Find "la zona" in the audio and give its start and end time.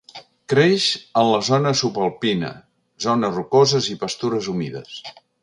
1.31-1.73